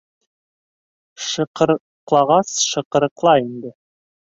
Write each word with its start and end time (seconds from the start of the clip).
Шыҡырыҡлағас 1.25 2.57
шыҡырыҡлай 2.73 3.47
инде. 3.49 3.79